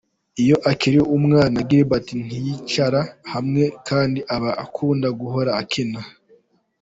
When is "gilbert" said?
1.69-2.07